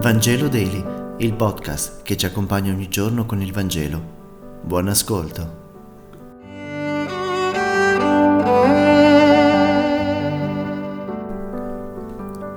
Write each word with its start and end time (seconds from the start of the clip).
Vangelo 0.00 0.46
Daily, 0.46 1.16
il 1.18 1.34
podcast 1.34 2.02
che 2.02 2.16
ci 2.16 2.24
accompagna 2.24 2.72
ogni 2.72 2.88
giorno 2.88 3.26
con 3.26 3.42
il 3.42 3.52
Vangelo. 3.52 4.60
Buon 4.62 4.86
ascolto. 4.86 5.56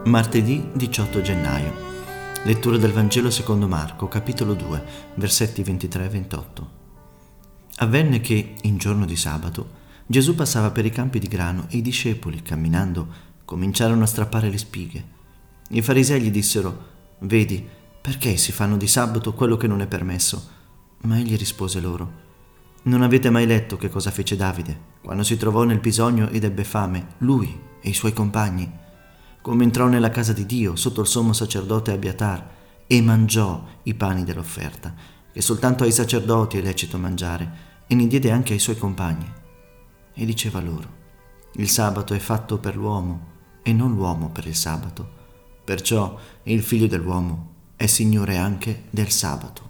Martedì 0.06 0.70
18 0.72 1.22
gennaio. 1.22 1.74
Lettura 2.44 2.78
del 2.78 2.92
Vangelo 2.92 3.32
secondo 3.32 3.68
Marco, 3.68 4.08
capitolo 4.08 4.54
2, 4.54 4.84
versetti 5.16 5.64
23 5.64 6.06
e 6.06 6.10
28. 6.10 6.70
Avvenne 7.78 8.22
che, 8.22 8.54
in 8.62 8.78
giorno 8.78 9.06
di 9.06 9.16
sabato, 9.16 9.80
Gesù 10.06 10.36
passava 10.36 10.70
per 10.70 10.86
i 10.86 10.92
campi 10.92 11.18
di 11.18 11.28
grano 11.28 11.66
e 11.70 11.78
i 11.78 11.82
discepoli, 11.82 12.44
camminando, 12.44 13.08
cominciarono 13.46 14.04
a 14.04 14.08
strappare 14.08 14.52
le 14.52 14.60
spighe. 14.60 15.20
I 15.70 15.82
farisei 15.82 16.22
gli 16.22 16.30
dissero, 16.30 16.91
Vedi, 17.24 17.64
perché 18.02 18.36
si 18.36 18.52
fanno 18.52 18.78
di 18.78 18.88
sabato 18.88 19.34
quello 19.34 19.56
che 19.56 19.68
non 19.68 19.82
è 19.82 19.86
permesso? 19.86 20.50
Ma 21.02 21.20
egli 21.20 21.38
rispose 21.38 21.80
loro, 21.80 22.30
Non 22.84 23.04
avete 23.04 23.30
mai 23.30 23.46
letto 23.46 23.78
che 23.78 23.90
cosa 23.90 24.10
fece 24.10 24.36
Davide, 24.36 24.80
quando 25.04 25.22
si 25.22 25.38
trovò 25.38 25.62
nel 25.64 25.80
bisogno 25.80 26.30
ed 26.30 26.44
ebbe 26.44 26.64
fame, 26.64 27.10
lui 27.20 27.60
e 27.80 27.90
i 27.90 27.94
suoi 27.94 28.12
compagni? 28.12 28.72
Come 29.40 29.64
entrò 29.64 29.86
nella 29.86 30.10
casa 30.10 30.34
di 30.34 30.48
Dio 30.48 30.76
sotto 30.76 31.02
il 31.02 31.08
sommo 31.08 31.32
sacerdote 31.32 31.92
Abiatar 31.92 32.50
e 32.88 33.02
mangiò 33.04 33.64
i 33.84 33.94
pani 33.94 34.24
dell'offerta, 34.24 34.92
che 35.32 35.42
soltanto 35.42 35.84
ai 35.84 35.92
sacerdoti 35.92 36.58
è 36.58 36.62
lecito 36.64 36.98
mangiare, 36.98 37.70
e 37.86 37.94
ne 37.94 38.08
diede 38.08 38.32
anche 38.32 38.54
ai 38.54 38.60
suoi 38.60 38.78
compagni 38.78 39.32
e 40.14 40.26
diceva 40.26 40.60
loro, 40.60 40.90
il 41.54 41.70
sabato 41.70 42.16
è 42.16 42.20
fatto 42.20 42.58
per 42.58 42.76
l'uomo 42.76 43.28
e 43.62 43.74
non 43.74 43.94
l'uomo 43.94 44.32
per 44.32 44.48
il 44.48 44.56
sabato. 44.56 45.21
Perciò 45.64 46.18
il 46.44 46.64
figlio 46.64 46.88
dell'uomo 46.88 47.54
è 47.76 47.86
Signore 47.86 48.38
anche 48.38 48.84
del 48.90 49.10
sabato. 49.10 49.70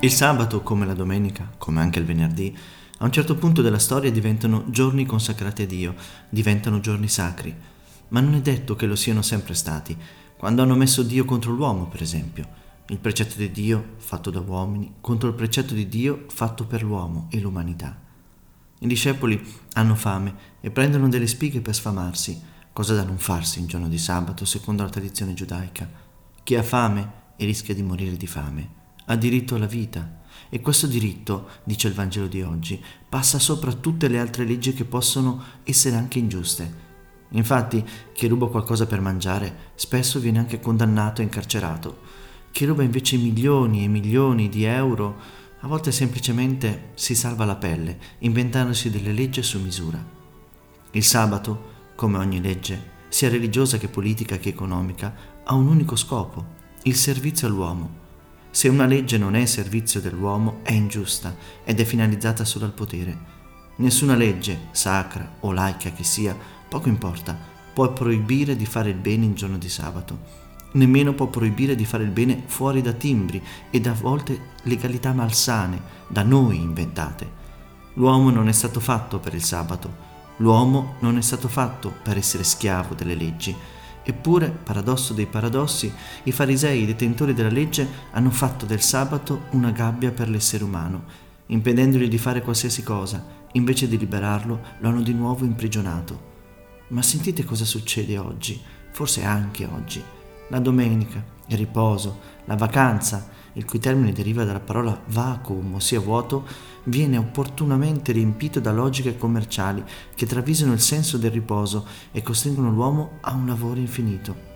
Il 0.00 0.12
sabato, 0.12 0.62
come 0.62 0.86
la 0.86 0.94
domenica, 0.94 1.50
come 1.58 1.80
anche 1.80 1.98
il 1.98 2.04
venerdì, 2.04 2.56
a 2.98 3.04
un 3.04 3.12
certo 3.12 3.34
punto 3.34 3.60
della 3.60 3.78
storia 3.78 4.10
diventano 4.10 4.64
giorni 4.70 5.04
consacrati 5.04 5.62
a 5.62 5.66
Dio, 5.66 5.94
diventano 6.30 6.80
giorni 6.80 7.08
sacri. 7.08 7.54
Ma 8.08 8.20
non 8.20 8.34
è 8.34 8.40
detto 8.40 8.74
che 8.74 8.86
lo 8.86 8.96
siano 8.96 9.20
sempre 9.20 9.52
stati. 9.52 9.94
Quando 10.36 10.62
hanno 10.62 10.76
messo 10.76 11.02
Dio 11.02 11.26
contro 11.26 11.52
l'uomo, 11.52 11.88
per 11.88 12.00
esempio, 12.00 12.48
il 12.88 12.98
precetto 12.98 13.36
di 13.36 13.50
Dio 13.50 13.94
fatto 13.98 14.30
da 14.30 14.40
uomini 14.40 14.94
contro 15.00 15.28
il 15.28 15.34
precetto 15.34 15.74
di 15.74 15.88
Dio 15.88 16.24
fatto 16.28 16.64
per 16.64 16.82
l'uomo 16.82 17.26
e 17.30 17.38
l'umanità. 17.38 18.00
I 18.78 18.86
discepoli 18.86 19.44
hanno 19.74 19.94
fame 19.94 20.34
e 20.60 20.70
prendono 20.70 21.08
delle 21.08 21.26
spighe 21.26 21.60
per 21.60 21.74
sfamarsi, 21.74 22.40
cosa 22.72 22.94
da 22.94 23.02
non 23.02 23.18
farsi 23.18 23.58
in 23.58 23.66
giorno 23.66 23.88
di 23.88 23.98
sabato 23.98 24.46
secondo 24.46 24.82
la 24.82 24.88
tradizione 24.88 25.34
giudaica. 25.34 25.88
Chi 26.42 26.54
ha 26.54 26.62
fame 26.62 27.24
rischia 27.36 27.74
di 27.74 27.82
morire 27.82 28.16
di 28.16 28.26
fame 28.26 28.75
ha 29.06 29.16
diritto 29.16 29.54
alla 29.54 29.66
vita 29.66 30.24
e 30.48 30.60
questo 30.60 30.86
diritto, 30.86 31.48
dice 31.64 31.88
il 31.88 31.94
Vangelo 31.94 32.26
di 32.28 32.42
oggi, 32.42 32.82
passa 33.08 33.38
sopra 33.38 33.72
tutte 33.72 34.08
le 34.08 34.18
altre 34.18 34.44
leggi 34.44 34.72
che 34.72 34.84
possono 34.84 35.42
essere 35.64 35.96
anche 35.96 36.18
ingiuste. 36.18 36.84
Infatti, 37.30 37.84
chi 38.12 38.28
ruba 38.28 38.46
qualcosa 38.46 38.86
per 38.86 39.00
mangiare 39.00 39.72
spesso 39.74 40.20
viene 40.20 40.38
anche 40.38 40.60
condannato 40.60 41.20
e 41.20 41.24
incarcerato. 41.24 41.98
Chi 42.52 42.64
ruba 42.64 42.84
invece 42.84 43.16
milioni 43.16 43.84
e 43.84 43.88
milioni 43.88 44.48
di 44.48 44.64
euro 44.64 45.44
a 45.60 45.66
volte 45.66 45.90
semplicemente 45.90 46.90
si 46.94 47.14
salva 47.16 47.44
la 47.44 47.56
pelle, 47.56 47.98
inventandosi 48.18 48.88
delle 48.88 49.12
leggi 49.12 49.42
su 49.42 49.60
misura. 49.60 50.02
Il 50.92 51.02
sabato, 51.02 51.74
come 51.96 52.18
ogni 52.18 52.40
legge, 52.40 52.94
sia 53.08 53.28
religiosa 53.28 53.78
che 53.78 53.88
politica 53.88 54.38
che 54.38 54.50
economica, 54.50 55.14
ha 55.44 55.54
un 55.54 55.66
unico 55.66 55.96
scopo, 55.96 56.54
il 56.84 56.94
servizio 56.94 57.48
all'uomo 57.48 58.04
se 58.56 58.68
una 58.68 58.86
legge 58.86 59.18
non 59.18 59.36
è 59.36 59.44
servizio 59.44 60.00
dell'uomo 60.00 60.60
è 60.62 60.72
ingiusta 60.72 61.36
ed 61.62 61.78
è 61.78 61.84
finalizzata 61.84 62.42
solo 62.46 62.64
al 62.64 62.72
potere. 62.72 63.14
Nessuna 63.76 64.14
legge, 64.14 64.68
sacra 64.70 65.30
o 65.40 65.52
laica 65.52 65.90
che 65.90 66.02
sia, 66.02 66.34
poco 66.66 66.88
importa, 66.88 67.38
può 67.74 67.92
proibire 67.92 68.56
di 68.56 68.64
fare 68.64 68.88
il 68.88 68.96
bene 68.96 69.26
in 69.26 69.34
giorno 69.34 69.58
di 69.58 69.68
sabato. 69.68 70.18
Nemmeno 70.72 71.12
può 71.12 71.26
proibire 71.26 71.74
di 71.74 71.84
fare 71.84 72.04
il 72.04 72.10
bene 72.10 72.44
fuori 72.46 72.80
da 72.80 72.92
timbri 72.92 73.42
e 73.70 73.78
da 73.78 73.92
volte 73.92 74.40
legalità 74.62 75.12
malsane, 75.12 75.78
da 76.08 76.22
noi 76.22 76.56
inventate. 76.56 77.30
L'uomo 77.92 78.30
non 78.30 78.48
è 78.48 78.52
stato 78.52 78.80
fatto 78.80 79.18
per 79.18 79.34
il 79.34 79.44
sabato, 79.44 79.94
l'uomo 80.38 80.94
non 81.00 81.18
è 81.18 81.20
stato 81.20 81.48
fatto 81.48 81.92
per 82.02 82.16
essere 82.16 82.42
schiavo 82.42 82.94
delle 82.94 83.16
leggi, 83.16 83.54
Eppure, 84.08 84.50
paradosso 84.50 85.14
dei 85.14 85.26
paradossi, 85.26 85.92
i 86.22 86.30
farisei, 86.30 86.82
i 86.82 86.86
detentori 86.86 87.34
della 87.34 87.50
legge, 87.50 87.88
hanno 88.12 88.30
fatto 88.30 88.64
del 88.64 88.80
sabato 88.80 89.46
una 89.50 89.72
gabbia 89.72 90.12
per 90.12 90.28
l'essere 90.28 90.62
umano, 90.62 91.04
impedendogli 91.46 92.08
di 92.08 92.16
fare 92.16 92.40
qualsiasi 92.40 92.84
cosa, 92.84 93.24
invece 93.52 93.88
di 93.88 93.98
liberarlo 93.98 94.60
lo 94.78 94.88
hanno 94.88 95.02
di 95.02 95.12
nuovo 95.12 95.44
imprigionato. 95.44 96.34
Ma 96.88 97.02
sentite 97.02 97.44
cosa 97.44 97.64
succede 97.64 98.16
oggi, 98.16 98.60
forse 98.92 99.24
anche 99.24 99.64
oggi. 99.64 100.00
La 100.48 100.60
domenica, 100.60 101.24
il 101.46 101.56
riposo, 101.56 102.20
la 102.44 102.56
vacanza, 102.56 103.28
il 103.54 103.64
cui 103.64 103.78
termine 103.78 104.12
deriva 104.12 104.44
dalla 104.44 104.60
parola 104.60 105.00
vacuum, 105.06 105.74
ossia 105.74 106.00
vuoto, 106.00 106.46
viene 106.84 107.16
opportunamente 107.16 108.12
riempito 108.12 108.60
da 108.60 108.70
logiche 108.70 109.16
commerciali 109.16 109.82
che 110.14 110.26
travisano 110.26 110.72
il 110.72 110.80
senso 110.80 111.16
del 111.18 111.30
riposo 111.30 111.86
e 112.12 112.22
costringono 112.22 112.70
l'uomo 112.70 113.18
a 113.22 113.32
un 113.32 113.46
lavoro 113.46 113.80
infinito. 113.80 114.54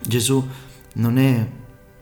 Gesù 0.00 0.46
non 0.94 1.18
è 1.18 1.50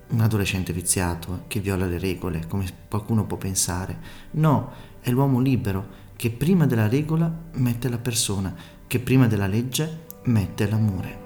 un 0.09 0.21
adolescente 0.21 0.73
viziato 0.73 1.43
che 1.49 1.61
viola 1.61 1.87
le 1.87 1.99
regole, 1.99 2.47
come 2.47 2.67
qualcuno 2.89 3.25
può 3.27 3.37
pensare. 3.37 3.99
No, 4.33 4.71
è 5.01 5.11
l'uomo 5.11 5.41
libero 5.41 6.05
che 6.17 6.31
prima 6.31 6.67
della 6.67 6.89
regola 6.89 7.31
mette 7.55 7.89
la 7.89 7.99
persona, 7.99 8.55
che 8.87 8.99
prima 9.01 9.27
della 9.27 9.47
legge 9.47 10.05
mette 10.25 10.69
l'amore. 10.69 11.26